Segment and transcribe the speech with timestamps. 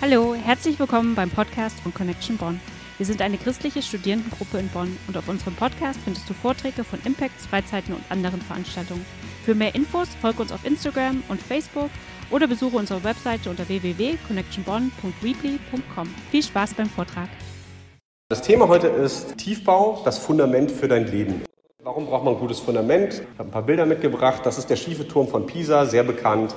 [0.00, 2.60] Hallo, herzlich willkommen beim Podcast von Connection Bonn.
[2.98, 7.00] Wir sind eine christliche Studierendengruppe in Bonn und auf unserem Podcast findest du Vorträge von
[7.04, 9.04] Impacts, Freizeiten und anderen Veranstaltungen.
[9.44, 11.90] Für mehr Infos folge uns auf Instagram und Facebook
[12.30, 16.14] oder besuche unsere Webseite unter www.connectionbonn.weebly.com.
[16.30, 17.28] Viel Spaß beim Vortrag.
[18.28, 21.42] Das Thema heute ist Tiefbau, das Fundament für dein Leben.
[21.82, 23.14] Warum braucht man ein gutes Fundament?
[23.14, 24.46] Ich habe ein paar Bilder mitgebracht.
[24.46, 26.54] Das ist der schiefe Turm von Pisa, sehr bekannt.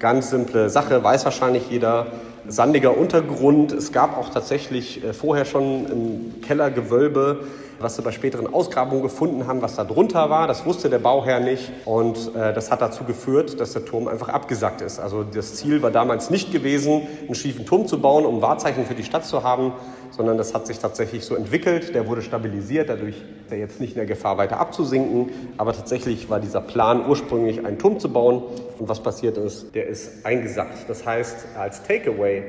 [0.00, 2.08] Ganz simple Sache, weiß wahrscheinlich jeder
[2.48, 3.72] sandiger Untergrund.
[3.72, 7.44] Es gab auch tatsächlich äh, vorher schon ein Kellergewölbe,
[7.80, 10.46] was sie bei späteren Ausgrabungen gefunden haben, was da drunter war.
[10.46, 14.28] Das wusste der Bauherr nicht und äh, das hat dazu geführt, dass der Turm einfach
[14.28, 15.00] abgesackt ist.
[15.00, 18.94] Also das Ziel war damals nicht gewesen, einen schiefen Turm zu bauen, um Wahrzeichen für
[18.94, 19.72] die Stadt zu haben,
[20.10, 21.94] sondern das hat sich tatsächlich so entwickelt.
[21.94, 25.30] Der wurde stabilisiert, dadurch ist er jetzt nicht in der Gefahr, weiter abzusinken.
[25.56, 28.42] Aber tatsächlich war dieser Plan ursprünglich, einen Turm zu bauen.
[28.78, 30.88] Und was passiert ist, der ist eingesackt.
[30.88, 32.42] Das heißt, als Takeaway,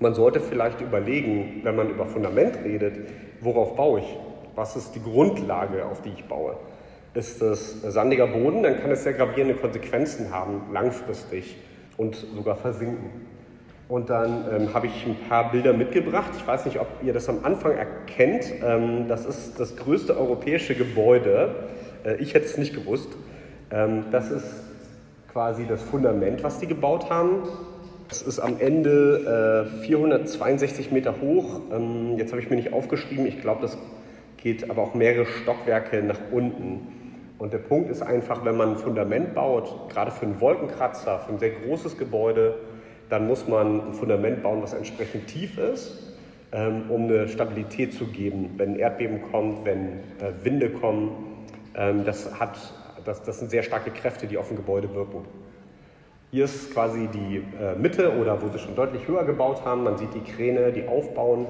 [0.00, 2.94] man sollte vielleicht überlegen, wenn man über Fundament redet,
[3.40, 4.16] worauf baue ich?
[4.54, 6.56] Was ist die Grundlage, auf die ich baue?
[7.14, 11.56] Ist es sandiger Boden, dann kann es sehr gravierende Konsequenzen haben, langfristig
[11.96, 13.35] und sogar versinken.
[13.88, 16.32] Und dann ähm, habe ich ein paar Bilder mitgebracht.
[16.36, 18.44] Ich weiß nicht, ob ihr das am Anfang erkennt.
[18.64, 21.54] Ähm, das ist das größte europäische Gebäude.
[22.04, 23.10] Äh, ich hätte es nicht gewusst.
[23.70, 24.64] Ähm, das ist
[25.32, 27.42] quasi das Fundament, was die gebaut haben.
[28.10, 31.60] Es ist am Ende äh, 462 Meter hoch.
[31.72, 33.26] Ähm, jetzt habe ich mir nicht aufgeschrieben.
[33.26, 33.78] Ich glaube, das
[34.36, 36.88] geht aber auch mehrere Stockwerke nach unten.
[37.38, 41.32] Und der Punkt ist einfach, wenn man ein Fundament baut, gerade für einen Wolkenkratzer, für
[41.32, 42.54] ein sehr großes Gebäude,
[43.08, 46.14] dann muss man ein Fundament bauen, was entsprechend tief ist,
[46.52, 51.10] ähm, um eine Stabilität zu geben, wenn Erdbeben kommt, wenn äh, Winde kommen.
[51.76, 52.58] Ähm, das, hat,
[53.04, 55.24] das, das sind sehr starke Kräfte, die auf ein Gebäude wirken.
[56.32, 59.84] Hier ist quasi die äh, Mitte oder wo sie schon deutlich höher gebaut haben.
[59.84, 61.46] Man sieht die Kräne, die aufbauen.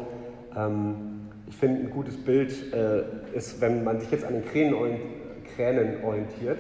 [0.57, 3.03] Ähm, ich finde, ein gutes Bild äh,
[3.35, 6.59] ist, wenn man sich jetzt an den Kränen orientiert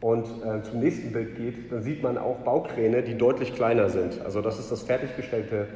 [0.00, 4.20] und äh, zum nächsten Bild geht, dann sieht man auch Baukräne, die deutlich kleiner sind.
[4.24, 5.66] Also das ist das fertiggestellte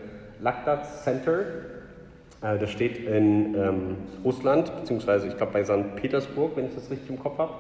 [0.41, 1.41] Lagdat Center.
[2.43, 5.97] Äh, das steht in ähm, Russland, beziehungsweise ich glaube bei St.
[5.97, 7.53] Petersburg, wenn ich das richtig im Kopf habe.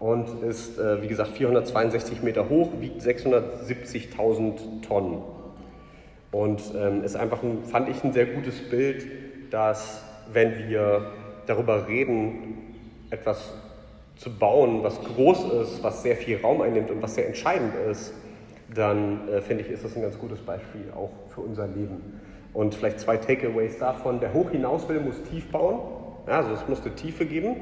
[0.00, 5.22] Und ist, äh, wie gesagt, 462 Meter hoch, wiegt 670.000 Tonnen.
[6.32, 9.06] Und ähm, ist einfach, ein, fand ich, ein sehr gutes Bild
[9.54, 10.02] dass
[10.32, 11.12] wenn wir
[11.46, 12.74] darüber reden,
[13.10, 13.54] etwas
[14.16, 18.14] zu bauen, was groß ist, was sehr viel Raum einnimmt und was sehr entscheidend ist,
[18.72, 22.20] dann äh, finde ich, ist das ein ganz gutes Beispiel auch für unser Leben.
[22.52, 24.20] Und vielleicht zwei Takeaways davon.
[24.20, 25.80] Der hoch hinaus will, muss tief bauen.
[26.26, 27.56] Ja, also es muss eine Tiefe geben.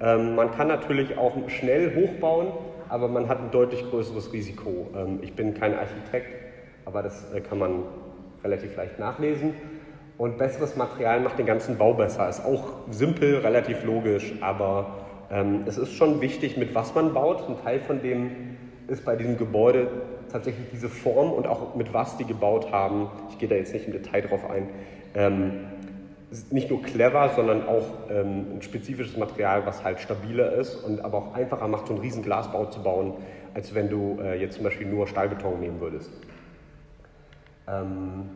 [0.00, 2.48] Ähm, man kann natürlich auch schnell hochbauen,
[2.88, 4.88] aber man hat ein deutlich größeres Risiko.
[4.96, 6.28] Ähm, ich bin kein Architekt,
[6.84, 7.82] aber das äh, kann man
[8.44, 9.54] relativ leicht nachlesen.
[10.16, 12.28] Und besseres Material macht den ganzen Bau besser.
[12.28, 17.48] Ist auch simpel, relativ logisch, aber ähm, es ist schon wichtig, mit was man baut.
[17.48, 18.56] Ein Teil von dem
[18.88, 19.88] ist bei diesem Gebäude
[20.32, 23.08] tatsächlich diese Form und auch mit was die gebaut haben.
[23.30, 24.68] Ich gehe da jetzt nicht im Detail drauf ein.
[25.14, 25.52] Ähm,
[26.50, 31.18] nicht nur clever, sondern auch ähm, ein spezifisches Material, was halt stabiler ist und aber
[31.18, 33.14] auch einfacher macht, so einen riesen Glasbau zu bauen,
[33.54, 36.10] als wenn du äh, jetzt zum Beispiel nur Stahlbeton nehmen würdest.
[37.66, 38.28] Ähm,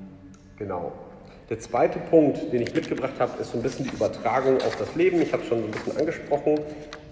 [0.56, 0.92] genau.
[1.52, 4.94] Der zweite Punkt, den ich mitgebracht habe, ist so ein bisschen die Übertragung auf das
[4.94, 5.20] Leben.
[5.20, 6.58] Ich habe es schon so ein bisschen angesprochen.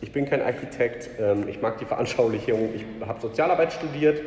[0.01, 1.11] Ich bin kein Architekt.
[1.21, 2.71] Ähm, ich mag die Veranschaulichung.
[2.75, 4.23] Ich habe Sozialarbeit studiert.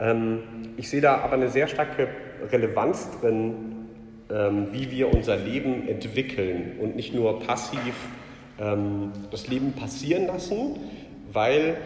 [0.00, 0.42] Ähm,
[0.76, 2.08] ich sehe da aber eine sehr starke
[2.50, 3.86] Relevanz drin,
[4.32, 7.94] ähm, wie wir unser Leben entwickeln und nicht nur passiv
[9.30, 10.80] das Leben passieren lassen,
[11.30, 11.76] weil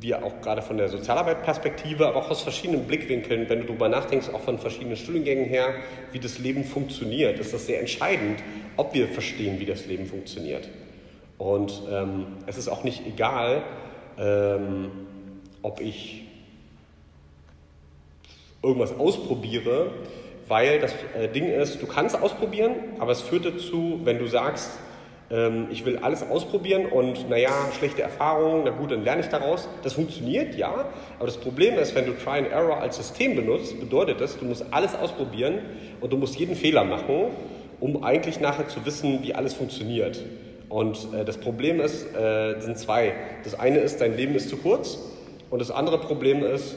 [0.00, 4.30] wir auch gerade von der Sozialarbeit-Perspektive, aber auch aus verschiedenen Blickwinkeln, wenn du darüber nachdenkst,
[4.30, 5.74] auch von verschiedenen Studiengängen her,
[6.12, 8.42] wie das Leben funktioniert, ist das sehr entscheidend,
[8.76, 10.68] ob wir verstehen, wie das Leben funktioniert.
[11.38, 13.62] Und ähm, es ist auch nicht egal,
[14.18, 14.90] ähm,
[15.62, 16.24] ob ich
[18.62, 19.92] irgendwas ausprobiere,
[20.48, 24.78] weil das äh, Ding ist, du kannst ausprobieren, aber es führt dazu, wenn du sagst,
[25.30, 29.68] ähm, ich will alles ausprobieren und naja, schlechte Erfahrungen, na gut, dann lerne ich daraus.
[29.82, 30.86] Das funktioniert, ja,
[31.18, 34.44] aber das Problem ist, wenn du Try and Error als System benutzt, bedeutet das, du
[34.44, 35.60] musst alles ausprobieren
[36.00, 37.26] und du musst jeden Fehler machen,
[37.78, 40.20] um eigentlich nachher zu wissen, wie alles funktioniert.
[40.68, 43.12] Und äh, das Problem ist, äh, sind zwei.
[43.44, 44.98] Das eine ist, dein Leben ist zu kurz
[45.50, 46.76] und das andere Problem ist,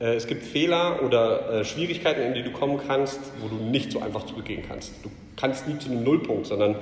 [0.00, 3.92] äh, es gibt Fehler oder äh, Schwierigkeiten, in die du kommen kannst, wo du nicht
[3.92, 4.92] so einfach zurückgehen kannst.
[5.04, 6.76] Du kannst nie zu einem Nullpunkt, sondern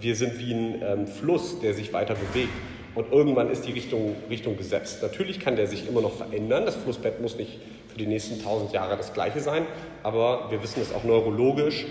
[0.00, 2.52] wir sind wie ein ähm, Fluss, der sich weiter bewegt.
[2.94, 5.02] und irgendwann ist die Richtung, Richtung gesetzt.
[5.02, 6.64] Natürlich kann der sich immer noch verändern.
[6.64, 7.58] Das Flussbett muss nicht
[7.88, 9.66] für die nächsten tausend Jahre das gleiche sein,
[10.02, 11.86] aber wir wissen es auch neurologisch.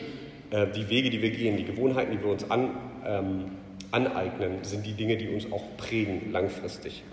[0.52, 2.70] Äh, die Wege, die wir gehen, die Gewohnheiten, die wir uns an,
[3.06, 3.52] ähm,
[3.92, 7.04] aneignen, sind die Dinge, die uns auch prägen langfristig.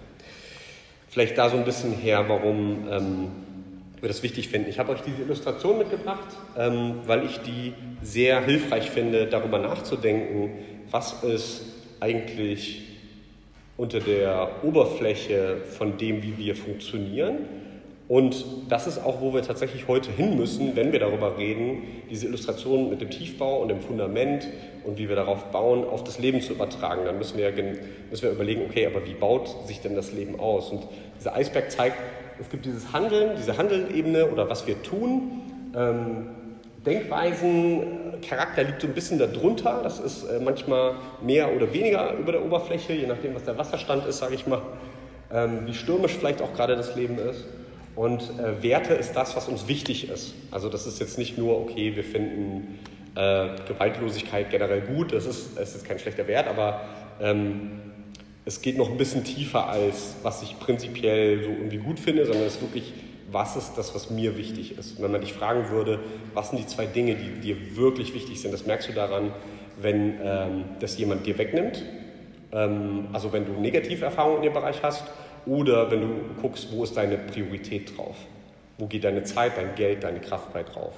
[1.08, 3.28] Vielleicht da so ein bisschen her, warum ähm,
[4.00, 4.68] wir das wichtig finden.
[4.68, 7.72] Ich habe euch diese Illustration mitgebracht, ähm, weil ich die
[8.02, 10.50] sehr hilfreich finde, darüber nachzudenken,
[10.92, 11.62] was ist
[12.00, 12.82] eigentlich
[13.76, 17.38] unter der Oberfläche von dem, wie wir funktionieren.
[18.08, 22.26] Und das ist auch, wo wir tatsächlich heute hin müssen, wenn wir darüber reden, diese
[22.26, 24.46] Illustration mit dem Tiefbau und dem Fundament
[24.84, 27.06] und wie wir darauf bauen, auf das Leben zu übertragen.
[27.06, 27.50] Dann müssen wir,
[28.10, 30.70] müssen wir überlegen, okay, aber wie baut sich denn das Leben aus?
[30.70, 30.82] Und
[31.18, 31.96] dieser Eisberg zeigt,
[32.38, 35.40] es gibt dieses Handeln, diese Handelebene oder was wir tun.
[35.74, 36.26] Ähm,
[36.84, 39.80] Denkweisen, Charakter liegt so ein bisschen darunter.
[39.82, 44.06] Das ist äh, manchmal mehr oder weniger über der Oberfläche, je nachdem, was der Wasserstand
[44.06, 44.62] ist, sage ich mal.
[45.32, 47.44] Ähm, wie stürmisch vielleicht auch gerade das Leben ist.
[47.94, 50.34] Und äh, Werte ist das, was uns wichtig ist.
[50.50, 52.78] Also das ist jetzt nicht nur, okay, wir finden
[53.14, 56.80] äh, Gewaltlosigkeit generell gut, das ist, das ist kein schlechter Wert, aber
[57.20, 57.80] ähm,
[58.44, 62.44] es geht noch ein bisschen tiefer als, was ich prinzipiell so irgendwie gut finde, sondern
[62.44, 62.92] es ist wirklich,
[63.32, 64.96] was ist das, was mir wichtig ist.
[64.96, 66.00] Und wenn man dich fragen würde,
[66.34, 69.32] was sind die zwei Dinge, die dir wirklich wichtig sind, das merkst du daran,
[69.80, 71.82] wenn ähm, das jemand dir wegnimmt.
[72.52, 75.04] Ähm, also wenn du negative Erfahrungen in dem Bereich hast
[75.46, 76.08] oder wenn du
[76.40, 78.16] guckst, wo ist deine Priorität drauf.
[78.78, 80.94] Wo geht deine Zeit, dein Geld, deine Kraft bei drauf.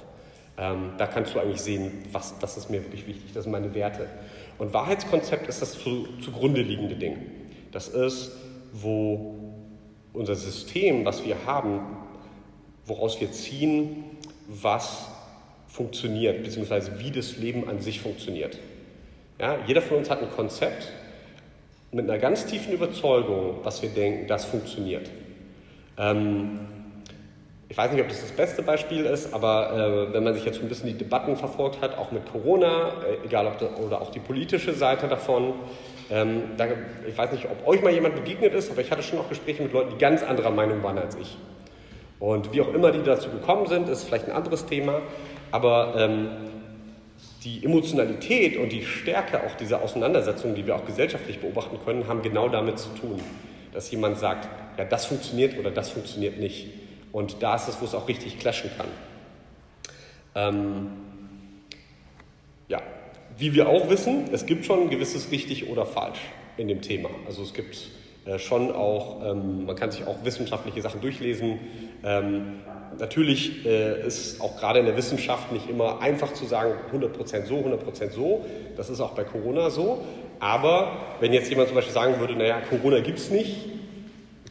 [0.57, 3.75] Ähm, da kannst du eigentlich sehen, was, das ist mir wirklich wichtig, das sind meine
[3.75, 4.09] Werte.
[4.59, 7.17] Und Wahrheitskonzept ist das zu, zugrunde liegende Ding.
[7.73, 8.33] Das ist,
[8.73, 9.35] wo
[10.13, 11.81] unser System, was wir haben,
[12.87, 14.05] woraus wir ziehen,
[14.49, 15.09] was
[15.69, 18.59] funktioniert, beziehungsweise wie das Leben an sich funktioniert.
[19.41, 20.93] Ja, jeder von uns hat ein Konzept
[21.91, 25.11] mit einer ganz tiefen Überzeugung, was wir denken, das funktioniert.
[25.99, 26.61] Ähm,
[27.69, 30.61] ich weiß nicht, ob das das beste Beispiel ist, aber äh, wenn man sich jetzt
[30.61, 34.11] ein bisschen die Debatten verfolgt hat, auch mit Corona, äh, egal ob da, oder auch
[34.11, 35.55] die politische Seite davon,
[36.11, 36.67] ähm, da,
[37.09, 39.63] ich weiß nicht, ob euch mal jemand begegnet ist, aber ich hatte schon auch Gespräche
[39.63, 41.37] mit Leuten, die ganz anderer Meinung waren als ich.
[42.25, 45.03] Und wie auch immer die dazu gekommen sind, ist vielleicht ein anderes Thema,
[45.51, 46.29] aber ähm,
[47.45, 52.23] die Emotionalität und die Stärke auch dieser Auseinandersetzungen, die wir auch gesellschaftlich beobachten können, haben
[52.23, 53.21] genau damit zu tun,
[53.75, 54.49] dass jemand sagt,
[54.79, 56.69] ja, das funktioniert oder das funktioniert nicht.
[57.13, 58.87] Und da ist es, wo es auch richtig clashen kann.
[60.35, 60.87] Ähm,
[62.69, 62.81] ja,
[63.37, 66.21] wie wir auch wissen, es gibt schon ein gewisses richtig oder falsch
[66.57, 67.11] in dem Thema.
[67.27, 67.91] Also es gibt
[68.39, 71.59] schon auch, ähm, man kann sich auch wissenschaftliche Sachen durchlesen.
[72.03, 72.61] Ähm,
[72.99, 77.57] natürlich äh, ist auch gerade in der Wissenschaft nicht immer einfach zu sagen, 100% so,
[77.57, 78.45] 100% so.
[78.77, 80.03] Das ist auch bei Corona so.
[80.41, 83.57] Aber wenn jetzt jemand zum Beispiel sagen würde, naja, Corona gibt es nicht,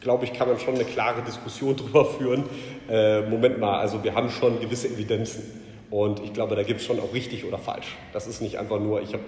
[0.00, 2.44] glaube ich, kann man schon eine klare Diskussion darüber führen.
[2.88, 5.42] Äh, Moment mal, also wir haben schon gewisse Evidenzen.
[5.90, 7.96] Und ich glaube, da gibt es schon auch richtig oder falsch.
[8.12, 9.20] Das ist nicht einfach nur, ich, hab,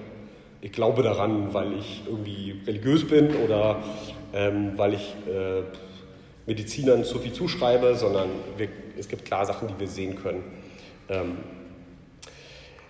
[0.67, 3.83] ich glaube daran, weil ich irgendwie religiös bin oder
[4.35, 5.63] ähm, weil ich äh,
[6.47, 8.69] Medizinern zu viel zuschreibe, sondern wir,
[8.99, 10.45] es gibt klar Sachen, die wir sehen können.
[11.09, 11.39] Ähm,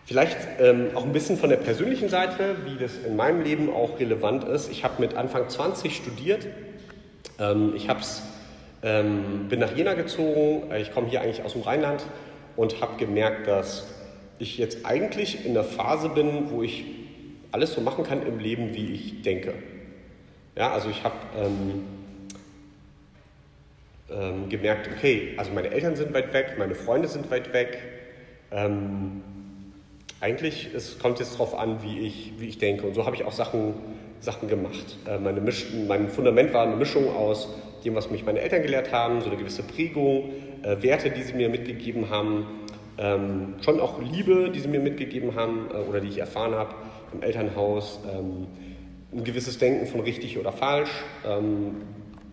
[0.06, 3.98] Vielleicht ähm, auch ein bisschen von der persönlichen Seite, wie das in meinem Leben auch
[3.98, 4.70] relevant ist.
[4.70, 6.46] Ich habe mit Anfang 20 studiert
[7.38, 8.22] ähm, ich hab's,
[8.82, 12.04] ähm, bin nach Jena gezogen, äh, ich komme hier eigentlich aus dem Rheinland
[12.56, 13.86] und habe gemerkt, dass
[14.38, 16.84] ich jetzt eigentlich in der Phase bin, wo ich
[17.52, 19.54] alles so machen kann im Leben, wie ich denke.
[20.56, 21.84] Ja, also ich habe ähm,
[24.10, 27.78] ähm, gemerkt, okay, also meine Eltern sind weit weg, meine Freunde sind weit weg.
[28.50, 29.22] Ähm,
[30.20, 32.86] eigentlich es kommt jetzt darauf an, wie ich, wie ich denke.
[32.86, 33.74] Und so habe ich auch Sachen
[34.20, 34.96] Sachen gemacht.
[35.08, 37.48] Äh, meine Misch mein Fundament war eine Mischung aus
[37.84, 40.30] dem, was mich meine Eltern gelehrt haben, so eine gewisse Prägung,
[40.62, 42.46] äh, Werte, die sie mir mitgegeben haben,
[42.98, 46.74] ähm, schon auch Liebe, die sie mir mitgegeben haben äh, oder die ich erfahren habe
[47.12, 48.46] im Elternhaus, ähm,
[49.12, 50.90] ein gewisses Denken von richtig oder falsch,
[51.26, 51.82] ähm,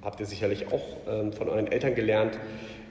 [0.02, 2.38] habt ihr sicherlich auch ähm, von euren Eltern gelernt.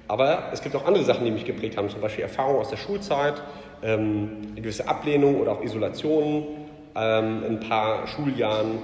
[0.09, 2.77] Aber es gibt auch andere Sachen, die mich geprägt haben, zum Beispiel Erfahrungen aus der
[2.77, 3.43] Schulzeit,
[3.83, 6.47] ähm, eine gewisse Ablehnung oder auch Isolation,
[6.95, 8.79] ähm, ein paar Schuljahren,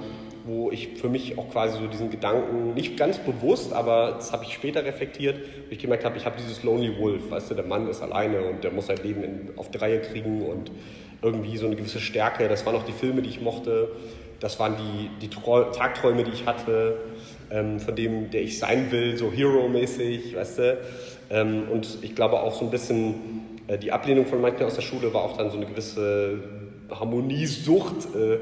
[0.49, 4.45] wo ich für mich auch quasi so diesen Gedanken, nicht ganz bewusst, aber das habe
[4.45, 5.37] ich später reflektiert,
[5.67, 8.41] wo ich gemerkt habe, ich habe dieses Lonely Wolf, weißt du, der Mann ist alleine
[8.41, 10.71] und der muss sein Leben in, auf die Reihe kriegen und
[11.21, 12.47] irgendwie so eine gewisse Stärke.
[12.47, 13.89] Das waren auch die Filme, die ich mochte.
[14.39, 16.97] Das waren die, die Tagträume, die ich hatte,
[17.51, 20.77] ähm, von dem, der ich sein will, so Hero-mäßig, weißt du.
[21.29, 24.81] Ähm, und ich glaube auch so ein bisschen, äh, die Ablehnung von manchen aus der
[24.81, 26.39] Schule war auch dann so eine gewisse
[26.89, 28.39] Harmoniesucht, äh,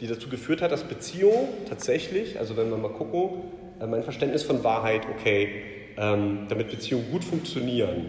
[0.00, 3.42] die dazu geführt hat, dass Beziehungen tatsächlich, also wenn wir mal gucken,
[3.80, 5.48] äh, mein Verständnis von Wahrheit, okay,
[5.96, 8.06] ähm, damit Beziehungen gut funktionieren,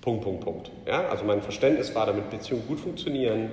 [0.00, 0.70] Punkt, Punkt, Punkt.
[0.86, 1.08] Ja?
[1.08, 3.50] Also mein Verständnis war, damit Beziehungen gut funktionieren,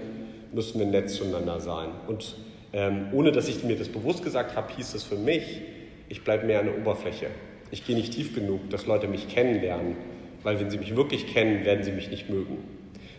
[0.54, 1.90] müssen wir nett zueinander sein.
[2.08, 2.36] Und
[2.74, 5.62] ähm, ohne dass ich mir das bewusst gesagt habe, hieß es für mich,
[6.10, 7.28] ich bleibe mehr an der Oberfläche.
[7.72, 9.96] Ich gehe nicht tief genug, dass Leute mich kennenlernen,
[10.44, 12.58] weil wenn sie mich wirklich kennen, werden sie mich nicht mögen.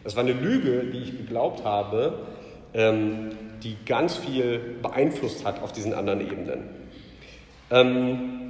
[0.04, 2.26] Das war eine Lüge, die ich geglaubt habe,
[2.74, 3.30] ähm,
[3.62, 6.64] die ganz viel beeinflusst hat auf diesen anderen Ebenen.
[7.70, 8.42] Ähm,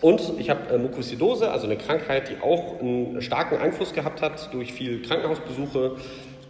[0.00, 4.52] und ich habe äh, Mukosidose, also eine Krankheit, die auch einen starken Einfluss gehabt hat
[4.52, 5.96] durch viel Krankenhausbesuche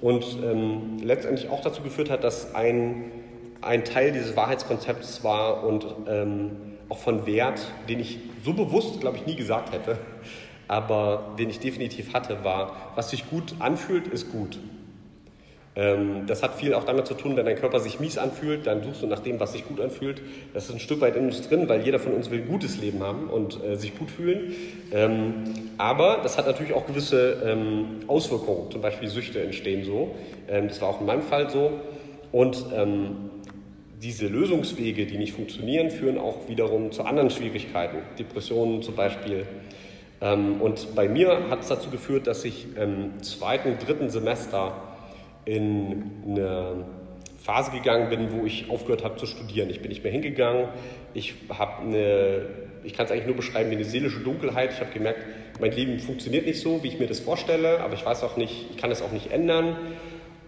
[0.00, 3.10] und ähm, letztendlich auch dazu geführt hat, dass ein,
[3.60, 6.52] ein Teil dieses Wahrheitskonzepts war und ähm,
[6.88, 9.98] auch von Wert, den ich so bewusst, glaube ich, nie gesagt hätte,
[10.68, 14.58] aber den ich definitiv hatte, war, was sich gut anfühlt, ist gut.
[15.76, 18.82] Ähm, das hat viel auch damit zu tun, wenn dein Körper sich mies anfühlt, dann
[18.82, 20.20] suchst du nach dem, was sich gut anfühlt.
[20.52, 22.80] Das ist ein Stück weit in uns drin, weil jeder von uns will ein gutes
[22.80, 24.54] Leben haben und äh, sich gut fühlen.
[24.92, 25.44] Ähm,
[25.78, 30.14] aber das hat natürlich auch gewisse ähm, Auswirkungen, zum Beispiel Süchte entstehen so.
[30.48, 31.72] Ähm, das war auch in meinem Fall so.
[32.32, 33.30] Und ähm,
[34.02, 39.46] diese Lösungswege, die nicht funktionieren, führen auch wiederum zu anderen Schwierigkeiten, Depressionen zum Beispiel.
[40.20, 44.89] Ähm, und bei mir hat es dazu geführt, dass ich im zweiten, dritten Semester
[45.44, 46.84] in eine
[47.42, 49.70] Phase gegangen bin, wo ich aufgehört habe zu studieren.
[49.70, 50.68] Ich bin nicht mehr hingegangen.
[51.14, 52.46] Ich habe eine,
[52.84, 54.72] ich kann es eigentlich nur beschreiben wie eine seelische Dunkelheit.
[54.72, 55.20] Ich habe gemerkt,
[55.58, 58.70] mein Leben funktioniert nicht so, wie ich mir das vorstelle, aber ich weiß auch nicht,
[58.70, 59.76] ich kann es auch nicht ändern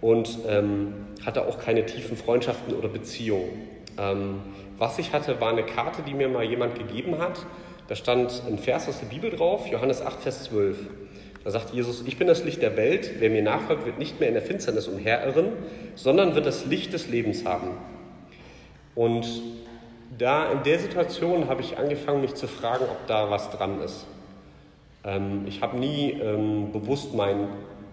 [0.00, 0.94] und ähm,
[1.24, 3.68] hatte auch keine tiefen Freundschaften oder Beziehungen.
[3.98, 4.40] Ähm,
[4.78, 7.46] was ich hatte, war eine Karte, die mir mal jemand gegeben hat.
[7.88, 10.76] Da stand ein Vers aus der Bibel drauf, Johannes 8, Vers 12.
[11.44, 14.28] Da sagt Jesus, ich bin das Licht der Welt, wer mir nachfolgt, wird nicht mehr
[14.28, 15.48] in der Finsternis umherirren,
[15.96, 17.68] sondern wird das Licht des Lebens haben.
[18.94, 19.26] Und
[20.18, 24.06] da in der Situation habe ich angefangen, mich zu fragen, ob da was dran ist.
[25.04, 27.48] Ähm, ich habe nie ähm, bewusst meinen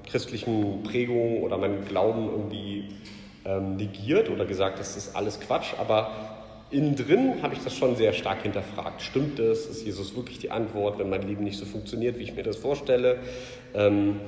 [0.06, 2.89] christlichen Prägungen oder meinen Glauben irgendwie
[3.46, 6.12] ähm, negiert oder gesagt, das ist alles Quatsch, aber
[6.72, 9.02] innen drin habe ich das schon sehr stark hinterfragt.
[9.02, 9.66] Stimmt es?
[9.66, 12.58] Ist Jesus wirklich die Antwort, wenn mein Leben nicht so funktioniert, wie ich mir das
[12.58, 13.18] vorstelle?
[13.74, 14.20] Ähm,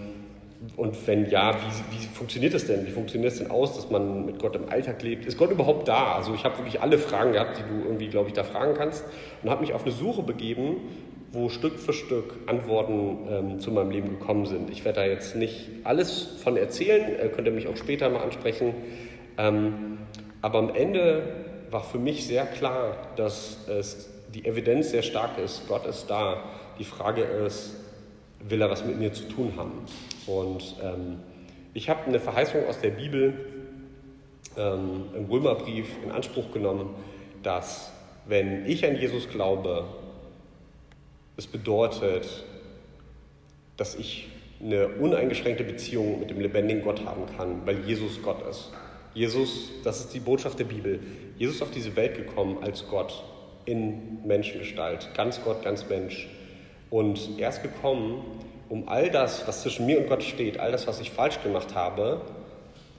[0.77, 2.85] und wenn ja, wie, wie funktioniert das denn?
[2.85, 5.25] Wie funktioniert es denn aus, dass man mit Gott im Alltag lebt?
[5.25, 6.13] Ist Gott überhaupt da?
[6.13, 9.03] Also ich habe wirklich alle Fragen gehabt, die du irgendwie, glaube ich, da fragen kannst
[9.41, 10.77] und habe mich auf eine Suche begeben,
[11.31, 14.69] wo Stück für Stück Antworten ähm, zu meinem Leben gekommen sind.
[14.69, 18.21] Ich werde da jetzt nicht alles von erzählen, äh, könnt ihr mich auch später mal
[18.21, 18.73] ansprechen.
[19.37, 19.97] Ähm,
[20.41, 25.67] aber am Ende war für mich sehr klar, dass es, die Evidenz sehr stark ist,
[25.67, 26.43] Gott ist da.
[26.79, 27.75] Die Frage ist,
[28.39, 29.85] will er was mit mir zu tun haben?
[30.27, 31.19] Und ähm,
[31.73, 33.33] ich habe eine Verheißung aus der Bibel
[34.57, 36.89] ähm, im Römerbrief in Anspruch genommen,
[37.43, 37.91] dass
[38.25, 39.85] wenn ich an Jesus glaube,
[41.37, 42.45] es bedeutet,
[43.77, 44.29] dass ich
[44.61, 48.71] eine uneingeschränkte Beziehung mit dem lebendigen Gott haben kann, weil Jesus Gott ist.
[49.13, 50.99] Jesus, das ist die Botschaft der Bibel.
[51.41, 53.23] Jesus ist auf diese Welt gekommen als Gott
[53.65, 56.29] in Menschengestalt, ganz Gott, ganz Mensch.
[56.91, 58.23] Und er ist gekommen,
[58.69, 61.73] um all das, was zwischen mir und Gott steht, all das, was ich falsch gemacht
[61.73, 62.21] habe,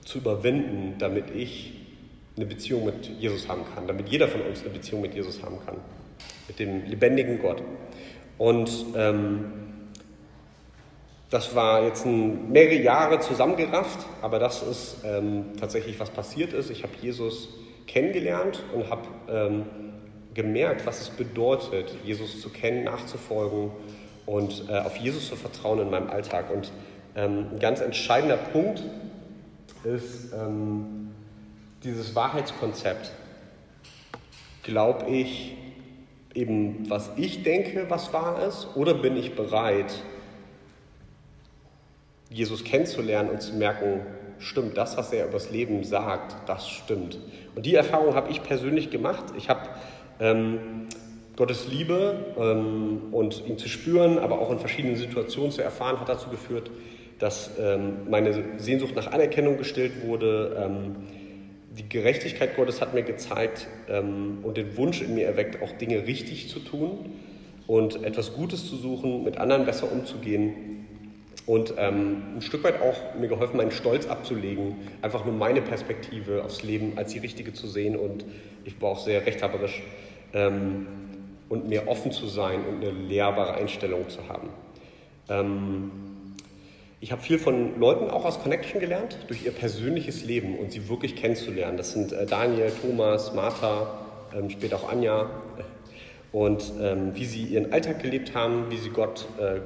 [0.03, 1.71] zu überwinden, damit ich
[2.35, 5.59] eine Beziehung mit Jesus haben kann, damit jeder von uns eine Beziehung mit Jesus haben
[5.65, 5.77] kann,
[6.49, 7.63] mit dem lebendigen Gott.
[8.37, 9.53] Und ähm,
[11.29, 16.71] das war jetzt ein, mehrere Jahre zusammengerafft, aber das ist ähm, tatsächlich, was passiert ist.
[16.71, 17.47] Ich habe Jesus
[17.87, 19.65] kennengelernt und habe ähm,
[20.33, 23.71] gemerkt, was es bedeutet, Jesus zu kennen, nachzufolgen
[24.25, 26.49] und äh, auf Jesus zu vertrauen in meinem Alltag.
[26.51, 26.71] Und
[27.15, 28.83] ähm, ein ganz entscheidender Punkt
[29.83, 31.11] ist ähm,
[31.83, 33.11] dieses Wahrheitskonzept.
[34.63, 35.57] Glaube ich
[36.33, 39.93] eben, was ich denke, was wahr ist, oder bin ich bereit,
[42.29, 44.01] Jesus kennenzulernen und zu merken,
[44.39, 47.19] stimmt, das, was er über das Leben sagt, das stimmt.
[47.55, 49.25] Und die Erfahrung habe ich persönlich gemacht.
[49.37, 49.69] Ich habe
[50.19, 50.87] ähm,
[51.35, 56.09] Gottes Liebe ähm, und ihn zu spüren, aber auch in verschiedenen Situationen zu erfahren, hat
[56.09, 56.69] dazu geführt,
[57.19, 60.57] dass ähm, meine Sehnsucht nach Anerkennung gestillt wurde.
[60.63, 60.95] Ähm,
[61.77, 66.05] die Gerechtigkeit Gottes hat mir gezeigt ähm, und den Wunsch in mir erweckt, auch Dinge
[66.05, 67.13] richtig zu tun
[67.65, 70.82] und etwas Gutes zu suchen, mit anderen besser umzugehen
[71.45, 76.43] und ähm, ein Stück weit auch mir geholfen, meinen Stolz abzulegen, einfach nur meine Perspektive
[76.43, 77.95] aufs Leben als die richtige zu sehen.
[77.95, 78.25] Und
[78.63, 79.83] ich war auch sehr rechthaberisch
[80.33, 80.87] ähm,
[81.49, 84.49] und mir offen zu sein und eine lehrbare Einstellung zu haben.
[85.29, 85.91] Ähm,
[87.01, 90.87] Ich habe viel von Leuten auch aus Connection gelernt, durch ihr persönliches Leben und sie
[90.87, 91.75] wirklich kennenzulernen.
[91.75, 93.99] Das sind äh, Daniel, Thomas, Martha,
[94.33, 95.29] ähm, später auch Anja.
[96.31, 99.59] Und ähm, wie sie ihren Alltag gelebt haben, wie sie Gott äh,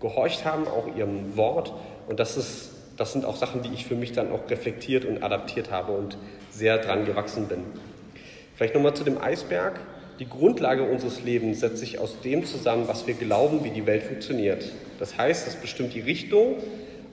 [0.00, 1.72] gehorcht haben, auch ihrem Wort.
[2.08, 5.22] Und das, ist, das sind auch Sachen, die ich für mich dann auch reflektiert und
[5.22, 6.16] adaptiert habe und
[6.50, 7.60] sehr dran gewachsen bin.
[8.54, 9.80] Vielleicht nochmal zu dem Eisberg.
[10.18, 14.02] Die Grundlage unseres Lebens setzt sich aus dem zusammen, was wir glauben, wie die Welt
[14.02, 14.70] funktioniert.
[14.98, 16.56] Das heißt, es bestimmt die Richtung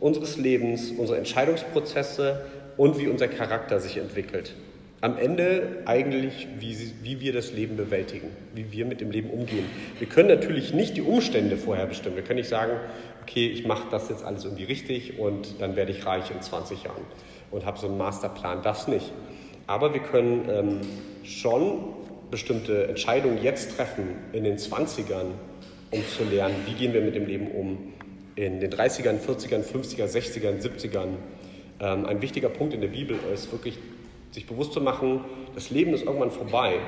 [0.01, 4.53] unseres Lebens, unsere Entscheidungsprozesse und wie unser Charakter sich entwickelt.
[4.99, 9.65] Am Ende eigentlich, wie, wie wir das Leben bewältigen, wie wir mit dem Leben umgehen.
[9.99, 12.15] Wir können natürlich nicht die Umstände vorher bestimmen.
[12.15, 12.73] Wir können nicht sagen,
[13.21, 16.83] okay, ich mache das jetzt alles irgendwie richtig und dann werde ich reich in 20
[16.83, 17.03] Jahren
[17.51, 18.63] und habe so einen Masterplan.
[18.63, 19.11] Das nicht.
[19.67, 20.81] Aber wir können ähm,
[21.23, 21.93] schon
[22.31, 25.27] bestimmte Entscheidungen jetzt treffen in den 20ern,
[25.91, 27.93] um zu lernen, wie gehen wir mit dem Leben um
[28.35, 31.07] in den 30ern, 40ern, 50ern, 60ern, 70ern.
[31.79, 33.77] Ähm, ein wichtiger Punkt in der Bibel ist wirklich,
[34.31, 36.79] sich bewusst zu machen, das Leben ist irgendwann vorbei.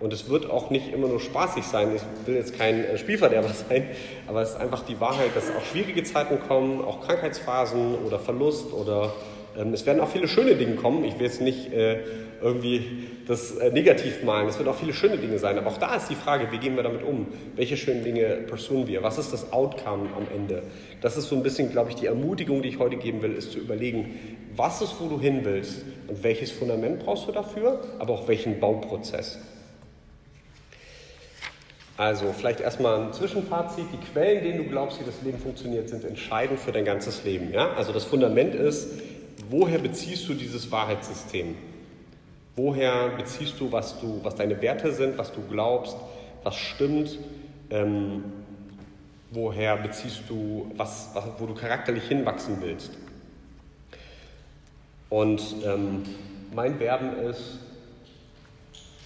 [0.00, 1.94] Und es wird auch nicht immer nur spaßig sein.
[1.94, 3.88] Ich will jetzt kein äh, Spielverderber sein,
[4.26, 8.72] aber es ist einfach die Wahrheit, dass auch schwierige Zeiten kommen, auch Krankheitsphasen oder Verlust
[8.72, 9.12] oder
[9.56, 11.04] ähm, es werden auch viele schöne Dinge kommen.
[11.04, 11.98] Ich will jetzt nicht äh,
[12.42, 14.48] irgendwie das äh, negativ malen.
[14.48, 15.58] Es wird auch viele schöne Dinge sein.
[15.58, 17.26] Aber auch da ist die Frage, wie gehen wir damit um?
[17.56, 19.02] Welche schönen Dinge pursuen wir?
[19.02, 20.62] Was ist das Outcome am Ende?
[21.00, 23.52] Das ist so ein bisschen, glaube ich, die Ermutigung, die ich heute geben will, ist
[23.52, 24.18] zu überlegen,
[24.56, 28.60] was ist, wo du hin willst und welches Fundament brauchst du dafür, aber auch welchen
[28.60, 29.38] Bauprozess.
[31.98, 33.86] Also vielleicht erstmal ein Zwischenfazit.
[33.92, 37.52] Die Quellen, denen du glaubst, wie das Leben funktioniert, sind entscheidend für dein ganzes Leben.
[37.52, 37.72] Ja?
[37.72, 39.00] Also das Fundament ist,
[39.48, 41.54] woher beziehst du dieses Wahrheitssystem?
[42.56, 45.96] Woher beziehst du, was, du, was deine Werte sind, was du glaubst,
[46.42, 47.18] was stimmt?
[47.70, 48.24] Ähm,
[49.30, 52.92] woher beziehst du, was, was, wo du charakterlich hinwachsen willst?
[55.08, 56.02] Und ähm,
[56.54, 57.58] mein Werben ist,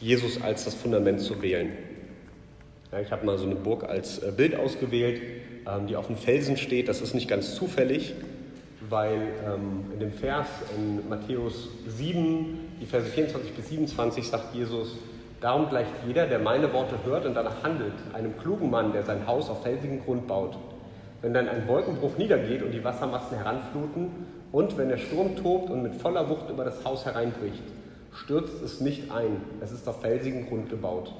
[0.00, 1.72] Jesus als das Fundament zu wählen.
[2.90, 5.22] Ja, ich habe mal so eine Burg als äh, Bild ausgewählt,
[5.66, 6.88] ähm, die auf dem Felsen steht.
[6.88, 8.14] Das ist nicht ganz zufällig
[8.92, 14.98] weil ähm, in dem Vers in Matthäus 7, die Verse 24 bis 27 sagt Jesus,
[15.40, 19.26] darum gleicht jeder, der meine Worte hört und danach handelt, einem klugen Mann, der sein
[19.26, 20.58] Haus auf felsigen Grund baut.
[21.22, 24.10] Wenn dann ein Wolkenbruch niedergeht und die Wassermassen heranfluten
[24.52, 27.62] und wenn der Sturm tobt und mit voller Wucht über das Haus hereinbricht,
[28.12, 31.14] stürzt es nicht ein, es ist auf felsigen Grund gebaut.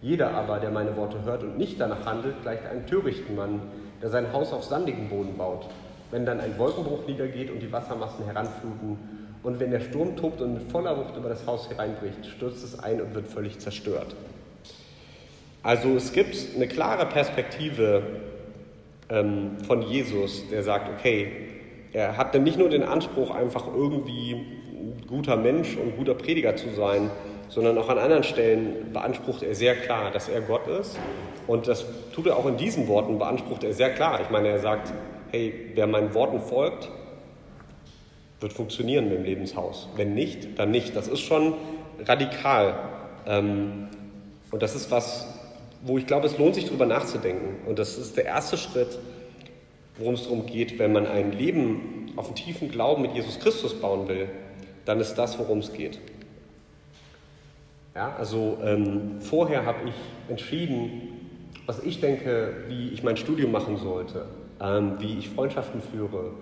[0.00, 3.60] Jeder aber, der meine Worte hört und nicht danach handelt, gleicht einem törichten Mann,
[4.02, 5.68] der sein Haus auf sandigen Boden baut
[6.12, 8.98] wenn dann ein Wolkenbruch niedergeht und die Wassermassen heranfluten
[9.42, 12.78] und wenn der Sturm tobt und mit voller Wucht über das Haus hereinbricht, stürzt es
[12.78, 14.14] ein und wird völlig zerstört.
[15.64, 18.02] Also es gibt eine klare Perspektive
[19.08, 21.32] ähm, von Jesus, der sagt, okay,
[21.92, 26.56] er hat dann nicht nur den Anspruch, einfach irgendwie ein guter Mensch und guter Prediger
[26.56, 27.10] zu sein,
[27.48, 30.98] sondern auch an anderen Stellen beansprucht er sehr klar, dass er Gott ist.
[31.46, 34.20] Und das tut er auch in diesen Worten, beansprucht er sehr klar.
[34.22, 34.92] Ich meine, er sagt,
[35.32, 36.90] hey, wer meinen Worten folgt,
[38.40, 39.88] wird funktionieren mit dem Lebenshaus.
[39.96, 40.94] Wenn nicht, dann nicht.
[40.94, 41.54] Das ist schon
[42.04, 42.74] radikal.
[43.26, 43.88] Ähm,
[44.50, 45.26] und das ist was,
[45.82, 47.66] wo ich glaube, es lohnt sich darüber nachzudenken.
[47.66, 48.98] Und das ist der erste Schritt,
[49.96, 53.72] worum es darum geht, wenn man ein Leben auf einen tiefen Glauben mit Jesus Christus
[53.80, 54.28] bauen will,
[54.84, 55.98] dann ist das, worum es geht.
[57.94, 59.94] Ja, also ähm, vorher habe ich
[60.28, 61.08] entschieden,
[61.64, 64.26] was ich denke, wie ich mein Studium machen sollte
[64.62, 66.32] ähm, wie ich Freundschaften führe,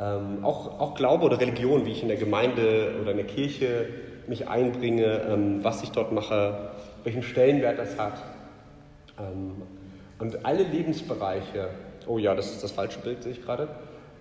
[0.00, 3.86] ähm, auch, auch Glaube oder Religion, wie ich in der Gemeinde oder in der Kirche
[4.26, 6.70] mich einbringe, ähm, was ich dort mache,
[7.04, 8.22] welchen Stellenwert das hat.
[9.18, 9.62] Ähm,
[10.18, 11.68] und alle Lebensbereiche,
[12.06, 13.68] oh ja, das ist das falsche Bild, sehe ich gerade.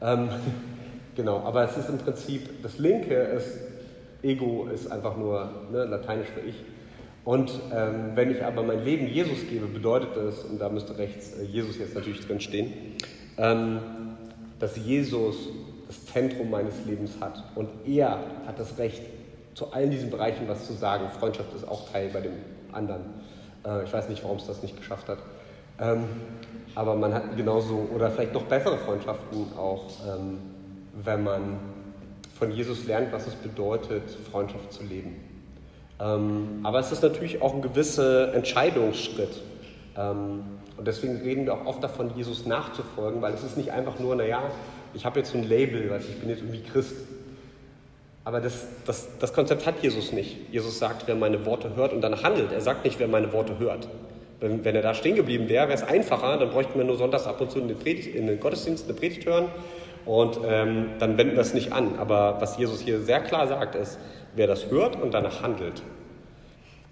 [0.01, 0.29] Ähm,
[1.15, 3.59] genau, aber es ist im Prinzip, das linke ist,
[4.21, 6.55] Ego ist einfach nur ne, lateinisch für ich.
[7.23, 11.33] Und ähm, wenn ich aber mein Leben Jesus gebe, bedeutet das, und da müsste rechts
[11.33, 12.71] äh, Jesus jetzt natürlich drin stehen,
[13.37, 13.79] ähm,
[14.59, 15.35] dass Jesus
[15.87, 17.43] das Zentrum meines Lebens hat.
[17.55, 19.01] Und er hat das Recht,
[19.53, 21.09] zu allen diesen Bereichen was zu sagen.
[21.19, 22.33] Freundschaft ist auch Teil bei dem
[22.71, 23.01] anderen.
[23.65, 25.19] Äh, ich weiß nicht, warum es das nicht geschafft hat.
[25.79, 26.03] Ähm,
[26.73, 30.39] aber man hat genauso, oder vielleicht noch bessere Freundschaften auch, ähm,
[31.03, 31.59] wenn man
[32.37, 35.15] von Jesus lernt, was es bedeutet, Freundschaft zu leben.
[36.01, 39.41] Ähm, aber es ist natürlich auch ein gewisser Entscheidungsschritt.
[40.77, 44.15] Und deswegen reden wir auch oft davon, Jesus nachzufolgen, weil es ist nicht einfach nur,
[44.15, 44.43] naja,
[44.93, 46.95] ich habe jetzt so ein Label, weiß ich bin jetzt irgendwie Christ.
[48.23, 50.51] Aber das, das, das Konzept hat Jesus nicht.
[50.51, 52.51] Jesus sagt, wer meine Worte hört und dann handelt.
[52.51, 53.87] Er sagt nicht, wer meine Worte hört.
[54.39, 57.27] Wenn, wenn er da stehen geblieben wäre, wäre es einfacher, dann bräuchten wir nur sonntags
[57.27, 59.47] ab und zu in den, Predigt, in den Gottesdienst eine Predigt hören
[60.05, 61.99] Und ähm, dann wenden wir es nicht an.
[61.99, 63.99] Aber was Jesus hier sehr klar sagt, ist,
[64.35, 65.83] wer das hört und danach handelt.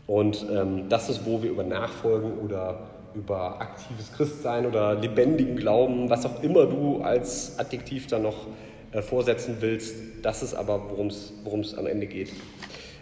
[0.06, 2.80] Und ähm, das ist, wo wir über Nachfolgen oder
[3.15, 8.47] über aktives Christsein oder lebendigen Glauben, was auch immer du als Adjektiv da noch
[8.91, 12.32] äh, vorsetzen willst, das ist aber, worum es am Ende geht.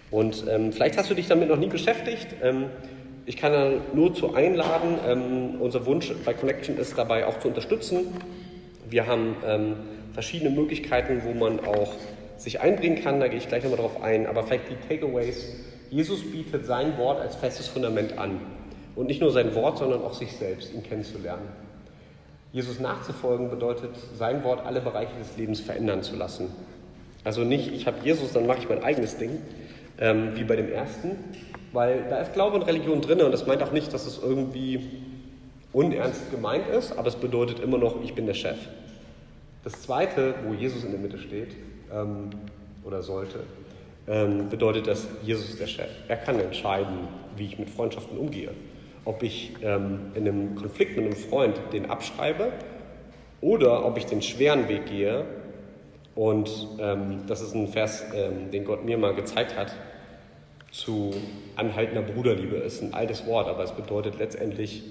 [0.09, 2.27] Und ähm, vielleicht hast du dich damit noch nie beschäftigt.
[2.41, 2.65] Ähm,
[3.25, 4.97] ich kann da nur zu einladen.
[5.07, 8.07] Ähm, unser Wunsch bei Connection ist dabei auch zu unterstützen.
[8.89, 9.75] Wir haben ähm,
[10.13, 11.93] verschiedene Möglichkeiten, wo man auch
[12.37, 13.19] sich einbringen kann.
[13.19, 14.27] Da gehe ich gleich nochmal drauf ein.
[14.27, 15.55] Aber vielleicht die Takeaways.
[15.89, 18.39] Jesus bietet sein Wort als festes Fundament an.
[18.95, 21.47] Und nicht nur sein Wort, sondern auch sich selbst, ihn kennenzulernen.
[22.53, 26.49] Jesus nachzufolgen bedeutet, sein Wort alle Bereiche des Lebens verändern zu lassen.
[27.23, 29.39] Also nicht, ich habe Jesus, dann mache ich mein eigenes Ding,
[29.99, 31.11] ähm, wie bei dem ersten,
[31.71, 34.89] weil da ist Glaube und Religion drin und das meint auch nicht, dass es irgendwie
[35.71, 38.57] unernst gemeint ist, aber es bedeutet immer noch, ich bin der Chef.
[39.63, 41.55] Das zweite, wo Jesus in der Mitte steht
[41.93, 42.31] ähm,
[42.83, 43.41] oder sollte,
[44.07, 45.89] ähm, bedeutet, dass Jesus der Chef.
[46.09, 48.49] Er kann entscheiden, wie ich mit Freundschaften umgehe
[49.05, 52.51] ob ich ähm, in einem Konflikt mit einem Freund den abschreibe
[53.41, 55.25] oder ob ich den schweren Weg gehe.
[56.13, 59.73] Und ähm, das ist ein Vers, ähm, den Gott mir mal gezeigt hat,
[60.71, 61.13] zu
[61.55, 62.57] anhaltender Bruderliebe.
[62.57, 64.83] Ist ein altes Wort, aber es bedeutet letztendlich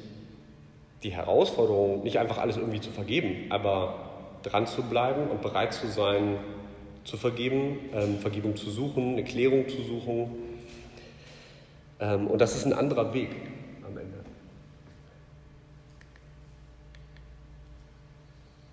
[1.03, 3.95] die Herausforderung, nicht einfach alles irgendwie zu vergeben, aber
[4.43, 6.37] dran zu bleiben und bereit zu sein,
[7.05, 10.31] zu vergeben, ähm, Vergebung zu suchen, eine Klärung zu suchen.
[11.99, 13.31] Ähm, und das ist ein anderer Weg.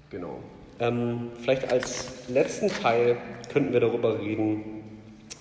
[0.10, 0.40] Genau.
[0.80, 3.18] Ähm, vielleicht als letzten Teil
[3.52, 4.84] könnten wir darüber reden,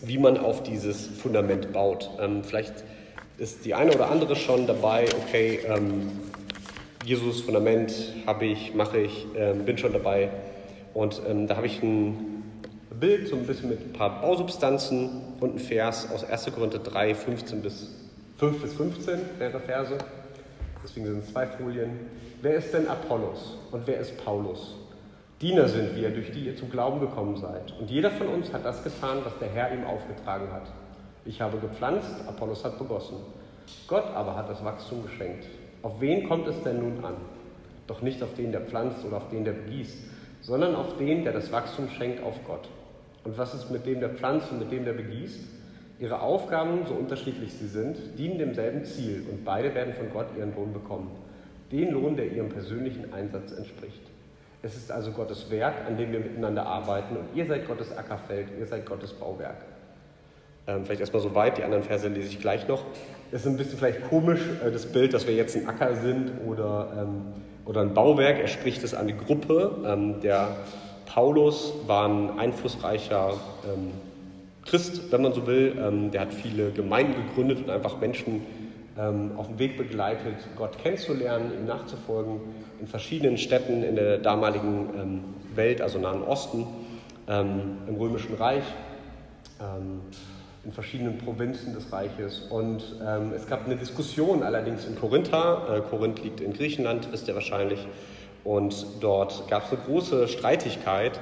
[0.03, 2.11] wie man auf dieses Fundament baut.
[2.21, 2.85] Ähm, vielleicht
[3.39, 6.11] ist die eine oder andere schon dabei, okay, ähm,
[7.05, 7.93] Jesus Fundament
[8.27, 10.31] habe ich, mache ich, ähm, bin schon dabei.
[10.93, 12.43] Und ähm, da habe ich ein
[12.99, 16.47] Bild, so ein bisschen mit ein paar Bausubstanzen und ein Vers aus 1.
[16.55, 17.95] Korinther 3, 15 bis
[18.39, 19.99] 5 bis 15, mehrere Verse.
[20.87, 21.99] Deswegen sind es zwei Folien.
[22.43, 24.77] Wer ist denn Apollos und wer ist Paulus?
[25.41, 27.75] Diener sind wir, durch die ihr zum Glauben gekommen seid.
[27.81, 30.71] Und jeder von uns hat das getan, was der Herr ihm aufgetragen hat.
[31.25, 33.17] Ich habe gepflanzt, Apollos hat begossen.
[33.89, 35.47] Gott aber hat das Wachstum geschenkt.
[35.83, 37.17] Auf wen kommt es denn nun an?
[37.89, 39.99] Doch nicht auf den, der pflanzt oder auf den, der begießt,
[40.43, 42.69] sondern auf den, der das Wachstum schenkt, auf Gott.
[43.25, 45.56] Und was ist mit dem, der pflanzt und mit dem, der begießt?
[45.99, 50.55] Ihre Aufgaben, so unterschiedlich sie sind, dienen demselben Ziel und beide werden von Gott ihren
[50.55, 51.11] Lohn bekommen
[51.73, 54.03] den Lohn, der ihrem persönlichen Einsatz entspricht.
[54.63, 58.49] Es ist also Gottes Werk, an dem wir miteinander arbeiten und ihr seid Gottes Ackerfeld,
[58.59, 59.57] ihr seid Gottes Bauwerk.
[60.67, 62.83] Ähm, vielleicht erstmal so weit, die anderen Verse lese ich gleich noch.
[63.31, 66.33] Es ist ein bisschen vielleicht komisch, äh, das Bild, dass wir jetzt ein Acker sind
[66.47, 67.23] oder, ähm,
[67.65, 68.39] oder ein Bauwerk.
[68.41, 69.79] Er spricht es an die Gruppe.
[69.87, 70.57] Ähm, der
[71.07, 73.93] Paulus war ein einflussreicher ähm,
[74.67, 75.77] Christ, wenn man so will.
[75.81, 78.43] Ähm, der hat viele Gemeinden gegründet und einfach Menschen
[78.99, 82.41] ähm, auf dem Weg begleitet, Gott kennenzulernen, ihm nachzufolgen,
[82.81, 85.25] in verschiedenen Städten in der damaligen ähm,
[85.55, 86.67] Welt, also Nahen Osten,
[87.29, 88.65] ähm, im Römischen Reich,
[90.65, 92.41] in verschiedenen Provinzen des Reiches.
[92.51, 92.83] Und
[93.35, 95.77] es gab eine Diskussion allerdings in Korintha.
[95.77, 97.89] Äh, Korinth liegt in Griechenland, wisst ihr wahrscheinlich.
[98.45, 101.19] Und dort gab es eine große Streitigkeit,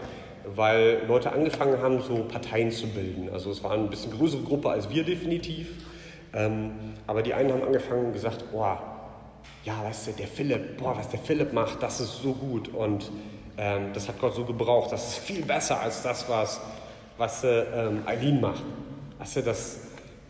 [0.55, 3.29] weil Leute angefangen haben, so Parteien zu bilden.
[3.33, 5.69] Also es war eine bisschen größere Gruppe als wir definitiv.
[6.33, 6.73] Ähm,
[7.07, 8.83] aber die einen haben angefangen und gesagt, boah,
[9.65, 13.11] ja, weißt du, der Philipp, boah, was der Philipp macht, das ist so gut und
[13.57, 16.61] ähm, das hat Gott so gebraucht, das ist viel besser als das, was,
[17.19, 18.65] was äh, ähm, Eileen macht.
[19.19, 19.81] Weißt du, das,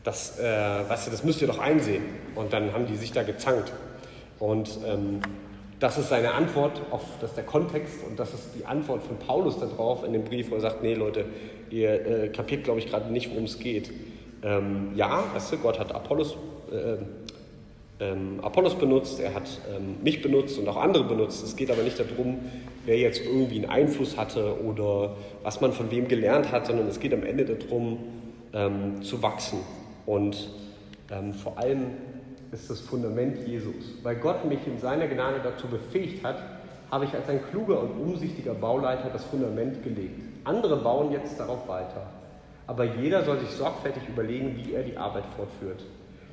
[0.05, 2.05] das, äh, weißt du, das müsst ihr doch einsehen.
[2.35, 3.73] Und dann haben die sich da gezankt.
[4.39, 5.21] Und ähm,
[5.81, 9.19] das ist seine Antwort auf das ist der Kontext und das ist die Antwort von
[9.19, 11.27] Paulus darauf in dem Brief, wo er sagt, nee Leute,
[11.71, 13.91] ihr äh, kapiert, glaube ich, gerade nicht, worum es geht.
[14.43, 16.37] Ähm, ja, weißt du, Gott hat Apollos,
[16.71, 16.97] äh,
[18.05, 21.45] ähm, Apollos benutzt, er hat ähm, mich benutzt und auch andere benutzt.
[21.45, 22.39] Es geht aber nicht darum,
[22.85, 27.01] wer jetzt irgendwie einen Einfluss hatte oder was man von wem gelernt hat, sondern es
[27.01, 27.99] geht am Ende darum,
[28.53, 29.61] ähm, zu wachsen.
[30.07, 30.51] Und
[31.11, 31.87] ähm, vor allem
[32.55, 33.75] ist das Fundament Jesus.
[34.03, 36.37] Weil Gott mich in seiner Gnade dazu befähigt hat,
[36.91, 40.21] habe ich als ein kluger und umsichtiger Bauleiter das Fundament gelegt.
[40.45, 42.07] Andere bauen jetzt darauf weiter.
[42.67, 45.85] Aber jeder soll sich sorgfältig überlegen, wie er die Arbeit fortführt.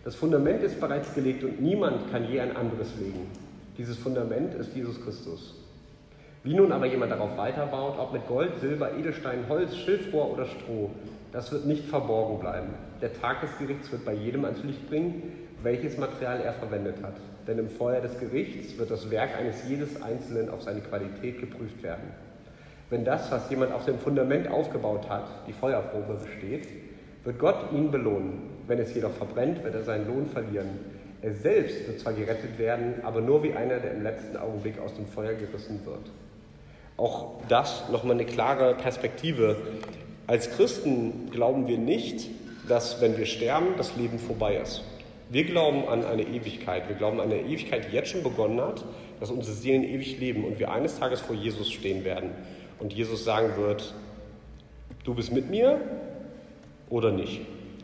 [0.04, 3.28] Das Fundament ist bereits gelegt und niemand kann je ein anderes legen.
[3.78, 5.56] Dieses Fundament ist Jesus Christus.
[6.44, 10.90] Wie nun aber jemand darauf weiterbaut, ob mit Gold, Silber, Edelstein, Holz, Schilfrohr oder Stroh,
[11.32, 12.70] das wird nicht verborgen bleiben.
[13.02, 15.24] Der Tag des Gerichts wird bei jedem ans Licht bringen,
[15.64, 17.16] welches Material er verwendet hat.
[17.48, 21.82] Denn im Feuer des Gerichts wird das Werk eines jedes Einzelnen auf seine Qualität geprüft
[21.84, 22.12] werden.
[22.90, 26.68] Wenn das, was jemand auf dem Fundament aufgebaut hat, die Feuerprobe besteht,
[27.24, 28.50] wird Gott ihn belohnen.
[28.68, 30.70] Wenn es jedoch verbrennt, wird er seinen Lohn verlieren.
[31.22, 34.96] Er selbst wird zwar gerettet werden, aber nur wie einer, der im letzten Augenblick aus
[34.96, 36.12] dem Feuer gerissen wird.
[36.98, 39.58] Auch das nochmal eine klare Perspektive.
[40.28, 42.30] Als Christen glauben wir nicht,
[42.68, 44.84] dass wenn wir sterben, das Leben vorbei ist.
[45.32, 46.90] Wir glauben an eine Ewigkeit.
[46.90, 48.84] Wir glauben an eine Ewigkeit, die jetzt schon begonnen hat,
[49.22, 52.32] dass unsere Seelen ewig leben und wir eines Tages vor Jesus stehen werden
[52.80, 53.94] und Jesus sagen wird,
[55.06, 55.80] du bist mit mir
[56.90, 57.40] oder nicht.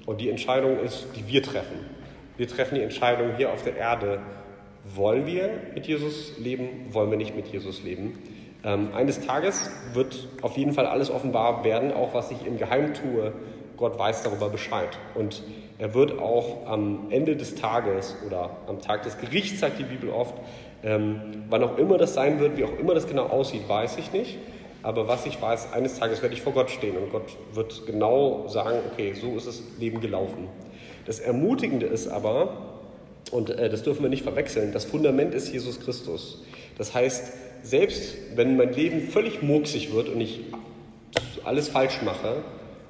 [0.06, 1.78] Und die Entscheidung ist, die wir treffen.
[2.36, 4.20] Wir treffen die Entscheidung hier auf der Erde,
[4.84, 8.20] wollen wir mit Jesus leben, wollen wir nicht mit Jesus leben.
[8.66, 12.94] Ähm, eines Tages wird auf jeden Fall alles offenbar werden, auch was ich im Geheim
[12.94, 13.32] tue.
[13.78, 14.90] Gott weiß darüber Bescheid.
[15.16, 15.44] Und
[15.78, 20.10] er wird auch am Ende des Tages oder am Tag des Gerichts, sagt die Bibel
[20.10, 20.34] oft,
[20.84, 24.12] ähm, wann auch immer das sein wird, wie auch immer das genau aussieht, weiß ich
[24.12, 24.38] nicht.
[24.84, 28.48] Aber was ich weiß, eines Tages werde ich vor Gott stehen und Gott wird genau
[28.48, 30.48] sagen, okay, so ist das Leben gelaufen.
[31.06, 32.58] Das Ermutigende ist aber,
[33.32, 36.44] und äh, das dürfen wir nicht verwechseln, das Fundament ist Jesus Christus.
[36.78, 40.42] Das heißt, selbst wenn mein Leben völlig murksig wird und ich
[41.44, 42.44] alles falsch mache,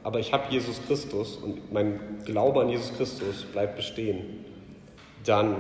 [0.03, 4.45] aber ich habe Jesus Christus und mein Glaube an Jesus Christus bleibt bestehen,
[5.25, 5.57] dann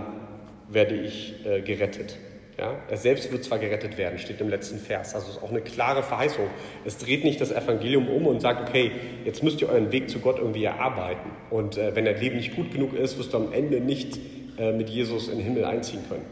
[0.69, 2.17] werde ich äh, gerettet.
[2.57, 2.75] Ja?
[2.89, 5.15] Er selbst wird zwar gerettet werden, steht im letzten Vers.
[5.15, 6.47] Also ist auch eine klare Verheißung.
[6.85, 8.91] Es dreht nicht das Evangelium um und sagt, okay,
[9.25, 11.29] jetzt müsst ihr euren Weg zu Gott irgendwie erarbeiten.
[11.49, 14.19] Und äh, wenn dein Leben nicht gut genug ist, wirst du am Ende nicht
[14.57, 16.25] äh, mit Jesus in den Himmel einziehen können.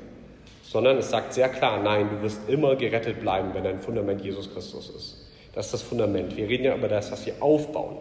[0.64, 4.52] Sondern es sagt sehr klar, nein, du wirst immer gerettet bleiben, wenn dein Fundament Jesus
[4.52, 5.25] Christus ist.
[5.56, 6.36] Das ist das Fundament.
[6.36, 7.98] Wir reden ja über das, was wir aufbauen.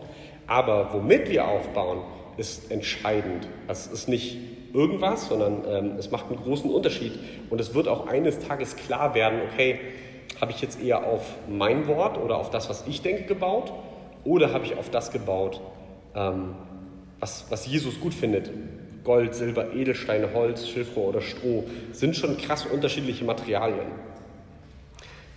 [0.47, 2.01] Aber womit wir aufbauen,
[2.37, 3.49] ist entscheidend.
[3.69, 4.37] Das ist nicht
[4.75, 7.13] irgendwas, sondern ähm, es macht einen großen Unterschied.
[7.49, 9.79] Und es wird auch eines Tages klar werden, okay,
[10.41, 13.73] habe ich jetzt eher auf mein Wort oder auf das, was ich denke, gebaut?
[14.25, 15.61] Oder habe ich auf das gebaut,
[16.17, 16.57] ähm,
[17.21, 18.51] was, was Jesus gut findet?
[19.05, 23.87] Gold, Silber, Edelsteine, Holz, Schilfrohr oder Stroh sind schon krass unterschiedliche Materialien.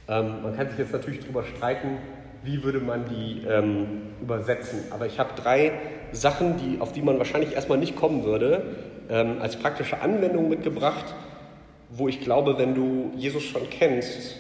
[0.08, 1.98] Ähm, man kann sich jetzt natürlich darüber streiten,
[2.44, 4.80] wie würde man die ähm, übersetzen.
[4.92, 5.74] Aber ich habe drei
[6.12, 8.76] Sachen, die, auf die man wahrscheinlich erstmal nicht kommen würde,
[9.10, 11.14] ähm, als praktische Anwendung mitgebracht,
[11.90, 14.38] wo ich glaube, wenn du Jesus schon kennst,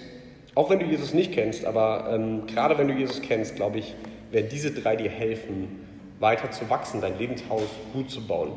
[0.56, 3.96] auch wenn du Jesus nicht kennst, aber ähm, gerade wenn du Jesus kennst, glaube ich,
[4.32, 5.80] werden diese drei dir helfen,
[6.20, 8.54] weiter zu wachsen, dein Lebenshaus gut zu bauen.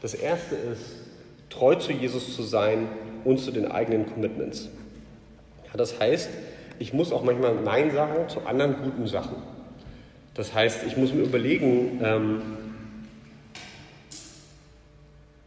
[0.00, 1.02] Das erste ist,
[1.50, 2.88] treu zu Jesus zu sein
[3.24, 4.70] und zu den eigenen Commitments.
[5.72, 6.28] Ja, das heißt,
[6.78, 9.36] ich muss auch manchmal Nein sagen zu anderen guten Sachen.
[10.34, 12.42] Das heißt, ich muss mir überlegen, ähm,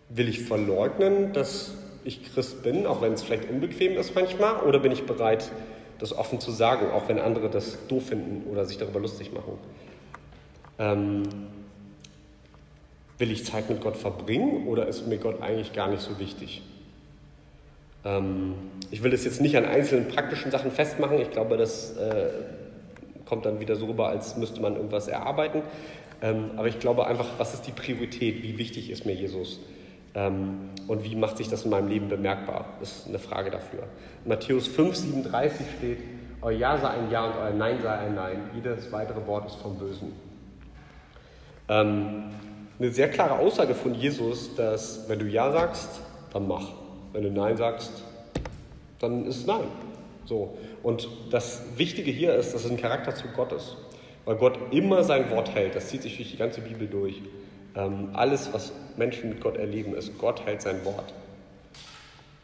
[0.09, 4.79] will ich verleugnen, dass ich Christ bin, auch wenn es vielleicht unbequem ist manchmal, oder
[4.79, 5.51] bin ich bereit,
[5.99, 9.57] das offen zu sagen, auch wenn andere das doof finden oder sich darüber lustig machen?
[10.77, 11.23] Ähm,
[13.17, 16.61] will ich Zeit mit Gott verbringen oder ist mir Gott eigentlich gar nicht so wichtig?
[18.05, 18.53] Ähm,
[18.91, 21.19] ich will das jetzt nicht an einzelnen praktischen Sachen festmachen.
[21.19, 22.29] Ich glaube, das äh,
[23.25, 25.63] kommt dann wieder so rüber, als müsste man irgendwas erarbeiten.
[26.21, 28.43] Ähm, aber ich glaube einfach, was ist die Priorität?
[28.43, 29.59] Wie wichtig ist mir Jesus?
[30.13, 32.65] Ähm, und wie macht sich das in meinem Leben bemerkbar?
[32.79, 33.83] Das ist eine Frage dafür.
[34.23, 35.97] Matthäus 5, 37 steht,
[36.41, 38.49] euer Ja sei ein Ja und euer Nein sei ein Nein.
[38.55, 40.13] Jedes weitere Wort ist vom Bösen.
[41.67, 42.23] Ähm,
[42.79, 46.84] eine sehr klare Aussage von Jesus, dass wenn du Ja sagst, dann mach.
[47.15, 48.03] Wenn du Nein sagst,
[48.99, 49.63] dann ist es Nein.
[50.25, 50.57] So.
[50.83, 53.77] Und das Wichtige hier ist, dass es ein Charakterzug Gottes.
[54.25, 55.75] Weil Gott immer sein Wort hält.
[55.75, 57.21] Das zieht sich durch die ganze Bibel durch.
[57.73, 61.13] Ähm, alles, was Menschen mit Gott erleben, ist, Gott hält sein Wort.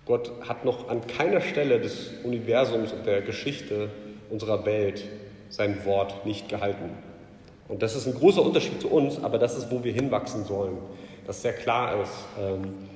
[0.05, 3.89] Gott hat noch an keiner Stelle des Universums und der Geschichte
[4.29, 5.03] unserer Welt
[5.49, 6.91] sein Wort nicht gehalten.
[7.67, 10.77] Und das ist ein großer Unterschied zu uns, aber das ist, wo wir hinwachsen sollen.
[11.27, 12.89] Dass sehr klar ist, ähm,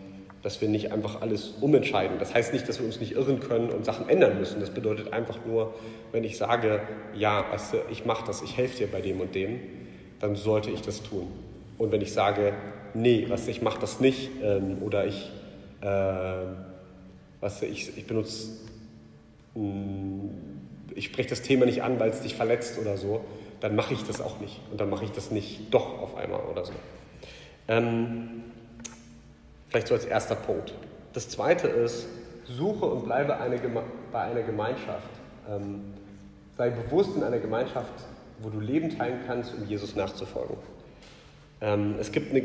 [0.45, 2.19] dass wir nicht einfach alles umentscheiden.
[2.19, 4.59] Das heißt nicht, dass wir uns nicht irren können und Sachen ändern müssen.
[4.59, 5.73] Das bedeutet einfach nur,
[6.11, 6.81] wenn ich sage,
[7.15, 9.59] ja, weißt du, ich mache das, ich helfe dir bei dem und dem,
[10.19, 11.25] dann sollte ich das tun.
[11.79, 12.53] Und wenn ich sage,
[12.93, 15.31] nee, was ich mache das nicht ähm, oder ich,
[15.81, 15.87] äh,
[17.39, 18.51] was ich, ich benutze,
[19.55, 20.29] mh, mm,
[20.93, 23.21] ich spreche das Thema nicht an, weil es dich verletzt oder so,
[23.61, 26.41] dann mache ich das auch nicht und dann mache ich das nicht doch auf einmal
[26.41, 26.73] oder so.
[27.67, 28.43] Ähm,
[29.75, 30.73] vielleicht so als erster Punkt.
[31.11, 32.07] Das zweite ist,
[32.45, 33.59] suche und bleibe eine
[34.09, 35.09] bei einer Gemeinschaft.
[35.49, 35.81] Ähm,
[36.55, 37.91] sei bewusst in einer Gemeinschaft,
[38.39, 40.55] wo du Leben teilen kannst, um Jesus nachzufolgen.
[41.59, 42.43] Ähm, es gibt eine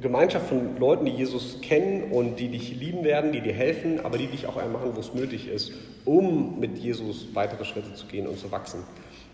[0.00, 4.16] Gemeinschaft von Leuten, die Jesus kennen und die dich lieben werden, die dir helfen, aber
[4.16, 5.72] die dich auch einmal machen, wo es nötig ist,
[6.06, 8.82] um mit Jesus weitere Schritte zu gehen und zu wachsen.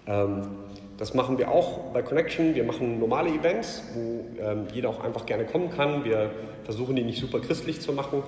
[0.08, 0.42] Ähm,
[0.98, 2.56] das machen wir auch bei Connection.
[2.56, 6.04] Wir machen normale Events, wo ähm, jeder auch einfach gerne kommen kann.
[6.04, 6.30] Wir
[6.64, 8.24] versuchen die nicht super christlich zu machen,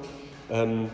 [0.50, 0.88] ähm,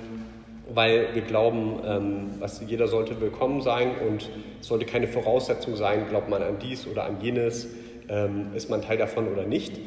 [0.73, 6.09] weil wir glauben, ähm, dass jeder sollte willkommen sein und es sollte keine Voraussetzung sein,
[6.09, 7.69] glaubt man an dies oder an jenes,
[8.09, 9.79] ähm, ist man Teil davon oder nicht.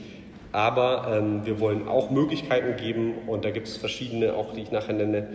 [0.52, 4.72] Aber ähm, wir wollen auch Möglichkeiten geben und da gibt es verschiedene, auch die ich
[4.72, 5.28] nachher nenne,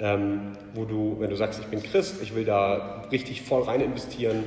[0.00, 3.80] ähm, wo du, wenn du sagst, ich bin Christ, ich will da richtig voll rein
[3.80, 4.44] investieren,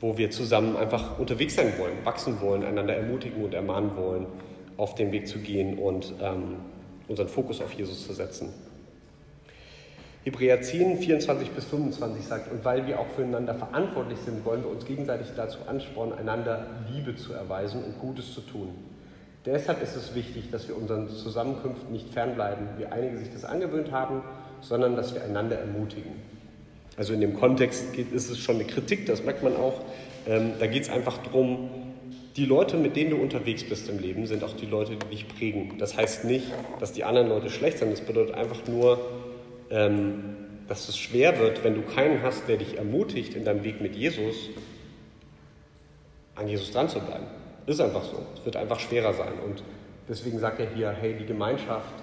[0.00, 4.26] wo wir zusammen einfach unterwegs sein wollen, wachsen wollen, einander ermutigen und ermahnen wollen,
[4.76, 6.56] auf den Weg zu gehen und ähm,
[7.08, 8.52] unseren Fokus auf Jesus zu setzen.
[10.24, 14.70] Hebräer 10, 24 bis 25 sagt, und weil wir auch füreinander verantwortlich sind, wollen wir
[14.70, 18.70] uns gegenseitig dazu anspornen, einander Liebe zu erweisen und Gutes zu tun.
[19.44, 23.92] Deshalb ist es wichtig, dass wir unseren Zusammenkünften nicht fernbleiben, wie einige sich das angewöhnt
[23.92, 24.22] haben,
[24.62, 26.12] sondern dass wir einander ermutigen.
[26.96, 29.80] Also in dem Kontext ist es schon eine Kritik, das merkt man auch.
[30.26, 31.70] Ähm, da geht es einfach darum,
[32.36, 35.28] die Leute, mit denen du unterwegs bist im Leben, sind auch die Leute, die dich
[35.28, 35.78] prägen.
[35.78, 36.46] Das heißt nicht,
[36.80, 37.92] dass die anderen Leute schlecht sind.
[37.92, 38.98] Das bedeutet einfach nur,
[39.70, 43.80] ähm, dass es schwer wird, wenn du keinen hast, der dich ermutigt, in deinem Weg
[43.80, 44.50] mit Jesus
[46.36, 47.26] an Jesus dran zu bleiben.
[47.66, 48.18] Ist einfach so.
[48.34, 49.32] Es wird einfach schwerer sein.
[49.44, 49.62] Und
[50.08, 51.94] deswegen sagt er hier, hey, die Gemeinschaft,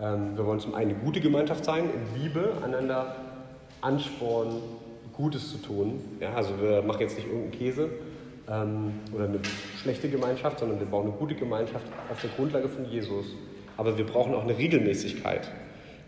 [0.00, 3.16] ähm, wir wollen zum einen eine gute Gemeinschaft sein, in Liebe einander
[3.80, 4.56] anspornen,
[5.12, 6.00] Gutes zu tun.
[6.20, 7.90] Ja, also wir machen jetzt nicht irgendeinen Käse
[8.48, 9.40] ähm, oder eine
[9.82, 13.26] schlechte Gemeinschaft, sondern wir bauen eine gute Gemeinschaft auf der Grundlage von Jesus.
[13.76, 15.50] Aber wir brauchen auch eine Regelmäßigkeit.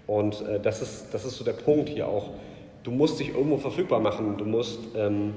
[0.06, 2.30] Und äh, das, ist, das ist so der Punkt hier auch.
[2.82, 4.36] Du musst dich irgendwo verfügbar machen.
[4.38, 5.34] Du musst ähm,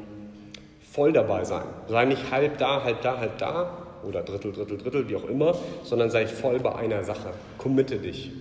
[0.91, 1.65] voll dabei sein.
[1.87, 5.55] Sei nicht halb da, halb da, halb da oder Drittel, Drittel, Drittel, wie auch immer,
[5.83, 7.31] sondern sei voll bei einer Sache.
[7.57, 8.31] Committe dich.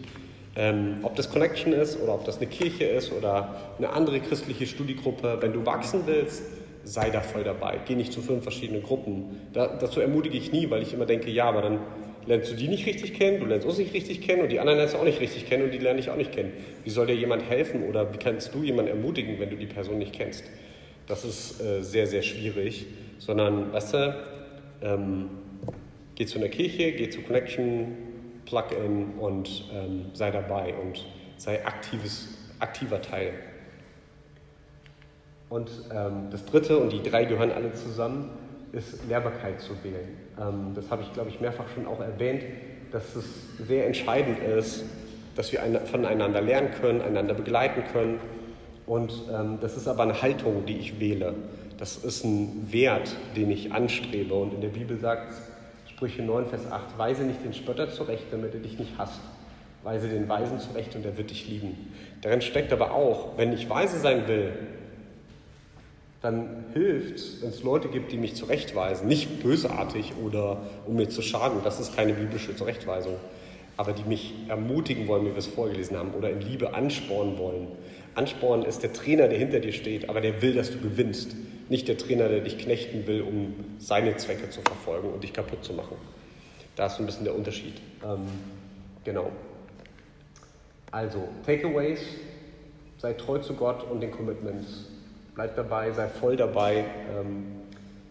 [0.54, 4.66] Ähm, ob das Connection ist oder ob das eine Kirche ist oder eine andere christliche
[4.66, 6.42] Studiegruppe, wenn du wachsen willst,
[6.84, 7.78] sei da voll dabei.
[7.86, 9.40] Geh nicht zu fünf verschiedenen Gruppen.
[9.52, 11.78] Da, dazu ermutige ich nie, weil ich immer denke, ja, aber dann
[12.26, 14.78] lernst du die nicht richtig kennen, du lernst uns nicht richtig kennen und die anderen
[14.78, 16.52] lernst du auch nicht richtig kennen und die lerne ich auch nicht kennen.
[16.84, 19.98] Wie soll dir jemand helfen oder wie kannst du jemanden ermutigen, wenn du die Person
[19.98, 20.44] nicht kennst?
[21.06, 22.86] Das ist äh, sehr, sehr schwierig,
[23.18, 24.16] sondern, weißt du,
[24.82, 25.30] ähm,
[26.14, 27.96] geh zu einer Kirche, geh zu Connection,
[28.46, 33.32] Plug-in und ähm, sei dabei und sei aktives, aktiver Teil.
[35.48, 38.30] Und ähm, das dritte, und die drei gehören alle zusammen,
[38.72, 40.16] ist Lehrbarkeit zu wählen.
[40.40, 42.42] Ähm, das habe ich, glaube ich, mehrfach schon auch erwähnt,
[42.90, 43.24] dass es
[43.58, 44.84] sehr entscheidend ist,
[45.36, 48.18] dass wir voneinander lernen können, einander begleiten können.
[48.86, 51.34] Und ähm, das ist aber eine Haltung, die ich wähle.
[51.78, 54.34] Das ist ein Wert, den ich anstrebe.
[54.34, 55.34] Und in der Bibel sagt
[55.94, 59.20] Sprüche 9, Vers 8, weise nicht den Spötter zurecht, damit er dich nicht hasst.
[59.82, 61.92] Weise den Weisen zurecht und er wird dich lieben.
[62.20, 64.52] Darin steckt aber auch, wenn ich weise sein will,
[66.22, 69.08] dann hilft es, wenn es Leute gibt, die mich zurechtweisen.
[69.08, 73.16] Nicht bösartig oder um mir zu schaden, das ist keine biblische Zurechtweisung.
[73.76, 77.66] Aber die mich ermutigen wollen, wie wir es vorgelesen haben, oder in Liebe anspornen wollen.
[78.14, 81.34] Anspornen ist der Trainer, der hinter dir steht, aber der will, dass du gewinnst.
[81.68, 85.64] Nicht der Trainer, der dich knechten will, um seine Zwecke zu verfolgen und dich kaputt
[85.64, 85.96] zu machen.
[86.76, 87.74] Da ist so ein bisschen der Unterschied.
[88.04, 88.26] Ähm,
[89.04, 89.30] genau.
[90.90, 92.00] Also, Takeaways,
[92.98, 94.86] sei treu zu Gott und den Commitments
[95.34, 96.84] bleib dabei, sei voll dabei,
[97.18, 97.46] ähm,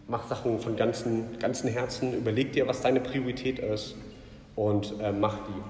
[0.08, 3.94] mach Sachen von ganzem, ganzem Herzen, überleg dir, was deine Priorität ist
[4.56, 5.62] und äh, mach die.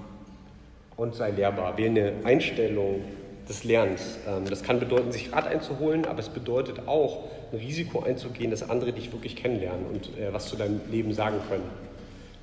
[0.95, 1.77] Und sei lehrbar.
[1.77, 3.01] Wähle eine Einstellung
[3.47, 4.19] des Lernens.
[4.27, 8.67] Ähm, das kann bedeuten, sich Rat einzuholen, aber es bedeutet auch, ein Risiko einzugehen, dass
[8.69, 11.63] andere dich wirklich kennenlernen und äh, was zu deinem Leben sagen können.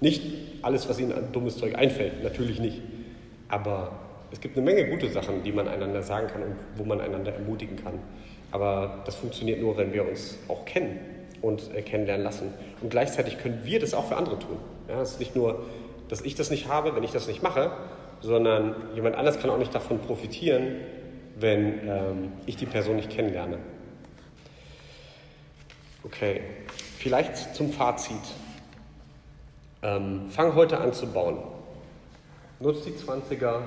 [0.01, 0.23] Nicht
[0.63, 2.81] alles, was ihnen an dummes Zeug einfällt, natürlich nicht.
[3.49, 3.93] Aber
[4.31, 7.33] es gibt eine Menge gute Sachen, die man einander sagen kann und wo man einander
[7.33, 7.95] ermutigen kann.
[8.53, 10.99] Aber das funktioniert nur, wenn wir uns auch kennen
[11.43, 12.55] und äh, kennenlernen lassen.
[12.81, 14.57] Und gleichzeitig können wir das auch für andere tun.
[14.89, 15.65] Ja, es ist nicht nur,
[16.09, 17.73] dass ich das nicht habe, wenn ich das nicht mache,
[18.21, 20.77] sondern jemand anders kann auch nicht davon profitieren,
[21.39, 23.59] wenn ähm, ich die Person nicht kennenlerne.
[26.03, 26.41] Okay,
[26.99, 28.17] vielleicht zum Fazit.
[29.83, 31.37] Ähm, fang heute an zu bauen.
[32.59, 33.61] Nutz die 20er.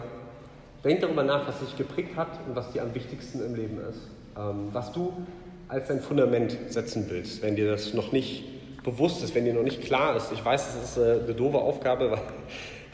[0.83, 3.99] Denk darüber nach, was dich geprägt hat und was dir am wichtigsten im Leben ist.
[4.35, 5.13] Ähm, was du
[5.67, 8.43] als dein Fundament setzen willst, wenn dir das noch nicht
[8.83, 10.31] bewusst ist, wenn dir noch nicht klar ist.
[10.31, 12.21] Ich weiß, das ist äh, eine doofe Aufgabe, weil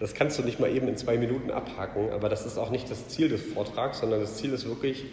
[0.02, 2.92] das kannst du nicht mal eben in zwei Minuten abhaken, aber das ist auch nicht
[2.92, 5.06] das Ziel des Vortrags, sondern das Ziel ist wirklich,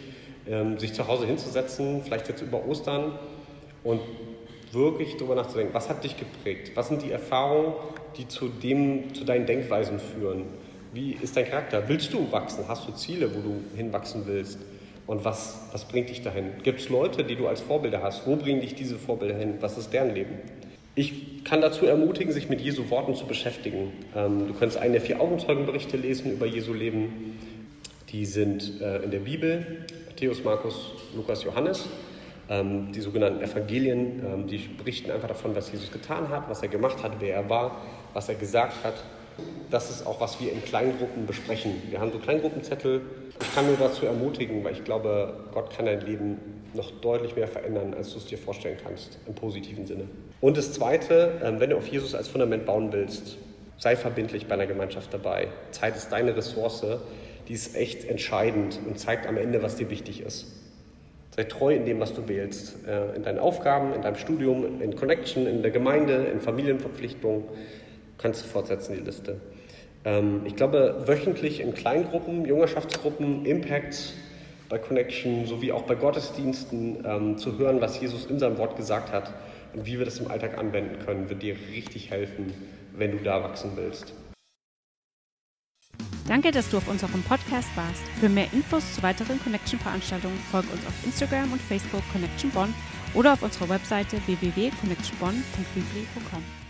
[0.47, 3.13] ähm, sich zu Hause hinzusetzen, vielleicht jetzt über Ostern
[3.87, 4.01] und
[4.73, 6.71] wirklich darüber nachzudenken, was hat dich geprägt?
[6.75, 7.73] Was sind die Erfahrungen,
[8.17, 10.43] die zu, dem, zu deinen Denkweisen führen?
[10.93, 11.87] Wie ist dein Charakter?
[11.87, 12.65] Willst du wachsen?
[12.67, 14.59] Hast du Ziele, wo du hinwachsen willst?
[15.05, 16.51] Und was, was bringt dich dahin?
[16.63, 18.27] Gibt es Leute, die du als Vorbilder hast?
[18.27, 19.55] Wo bringen dich diese Vorbilder hin?
[19.61, 20.35] Was ist deren Leben?
[20.95, 23.93] Ich kann dazu ermutigen, sich mit Jesu Worten zu beschäftigen.
[24.15, 27.39] Ähm, du kannst einen der vier Augenzeugenberichte lesen über Jesu Leben.
[28.11, 31.87] Die sind äh, in der Bibel, Matthäus, Markus, Lukas, Johannes.
[32.49, 36.69] Ähm, die sogenannten Evangelien, ähm, die berichten einfach davon, was Jesus getan hat, was er
[36.69, 37.81] gemacht hat, wer er war,
[38.13, 38.95] was er gesagt hat.
[39.69, 41.73] Das ist auch, was wir in Kleingruppen besprechen.
[41.89, 43.01] Wir haben so Kleingruppenzettel.
[43.39, 46.37] Ich kann nur dazu ermutigen, weil ich glaube, Gott kann dein Leben
[46.73, 50.05] noch deutlich mehr verändern, als du es dir vorstellen kannst, im positiven Sinne.
[50.41, 53.37] Und das Zweite, ähm, wenn du auf Jesus als Fundament bauen willst,
[53.77, 55.49] sei verbindlich bei einer Gemeinschaft dabei.
[55.71, 56.85] Zeit ist deine Ressource,
[57.47, 60.47] die ist echt entscheidend und zeigt am Ende, was dir wichtig ist.
[61.37, 64.95] Sei treu in dem, was du wählst, äh, in deinen Aufgaben, in deinem Studium, in
[64.95, 67.43] Connection, in der Gemeinde, in Familienverpflichtungen.
[68.17, 69.39] Kannst du fortsetzen, die Liste.
[70.03, 74.15] Ähm, ich glaube, wöchentlich in Kleingruppen, Jungerschaftsgruppen, Impacts,
[74.67, 79.11] bei Connection sowie auch bei Gottesdiensten ähm, zu hören, was Jesus in seinem Wort gesagt
[79.11, 79.31] hat
[79.75, 82.51] und wie wir das im Alltag anwenden können, wird dir richtig helfen,
[82.95, 84.11] wenn du da wachsen willst.
[86.27, 88.03] Danke, dass du auf unserem Podcast warst.
[88.19, 92.73] Für mehr Infos zu weiteren Connection-Veranstaltungen folge uns auf Instagram und Facebook Connection Bonn
[93.13, 96.66] oder auf unserer Webseite www.connectionbonn.bibli.com.